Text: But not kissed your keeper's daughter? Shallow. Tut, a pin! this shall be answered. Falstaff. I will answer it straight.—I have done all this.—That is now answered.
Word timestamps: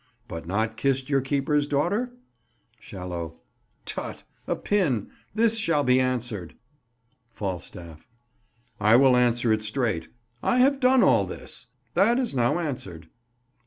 But 0.27 0.47
not 0.47 0.77
kissed 0.77 1.11
your 1.11 1.21
keeper's 1.21 1.67
daughter? 1.67 2.11
Shallow. 2.79 3.39
Tut, 3.85 4.23
a 4.47 4.55
pin! 4.55 5.11
this 5.35 5.59
shall 5.59 5.83
be 5.83 5.99
answered. 6.01 6.55
Falstaff. 7.29 8.07
I 8.79 8.95
will 8.95 9.15
answer 9.15 9.53
it 9.53 9.61
straight.—I 9.61 10.57
have 10.57 10.79
done 10.79 11.03
all 11.03 11.27
this.—That 11.27 12.17
is 12.17 12.33
now 12.33 12.57
answered. 12.57 13.09